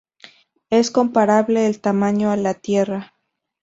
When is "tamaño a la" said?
1.79-2.55